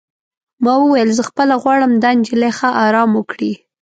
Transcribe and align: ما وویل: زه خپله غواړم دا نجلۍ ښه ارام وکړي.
ما 0.63 0.73
وویل: 0.79 1.09
زه 1.17 1.23
خپله 1.29 1.53
غواړم 1.63 1.91
دا 2.03 2.09
نجلۍ 2.17 2.51
ښه 2.57 2.69
ارام 2.85 3.09
وکړي. 3.15 3.51